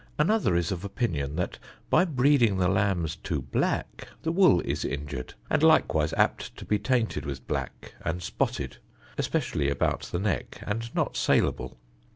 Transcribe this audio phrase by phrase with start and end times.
[0.17, 1.59] Another is of opinion that,
[1.91, 6.79] by breeding the lambs too black, the wool is injured, and likewise apt to be
[6.79, 8.77] tainted with black, and spotted,
[9.19, 11.77] especially about the neck, and not saleable.